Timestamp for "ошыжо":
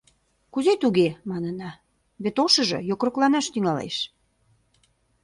2.45-2.79